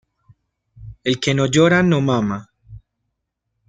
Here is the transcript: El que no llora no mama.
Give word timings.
El 1.11 1.19
que 1.27 1.35
no 1.37 1.45
llora 1.59 1.83
no 1.93 2.01
mama. 2.09 2.43